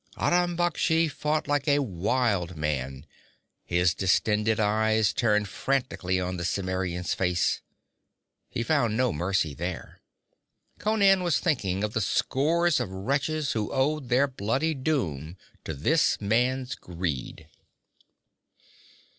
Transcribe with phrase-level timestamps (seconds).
[0.17, 3.05] Aram Baksh fought like a wild man,
[3.63, 7.61] his distended eyes turned frantically on the Cimmerian's face.
[8.49, 10.01] He found no mercy there.
[10.79, 16.19] Conan was thinking of the scores of wretches who owed their bloody doom to this
[16.19, 17.47] man's greed.